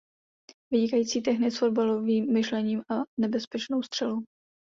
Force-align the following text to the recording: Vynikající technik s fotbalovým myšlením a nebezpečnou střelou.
Vynikající 0.71 1.21
technik 1.21 1.51
s 1.51 1.57
fotbalovým 1.57 2.33
myšlením 2.33 2.79
a 2.79 2.95
nebezpečnou 3.19 3.81
střelou. 3.83 4.23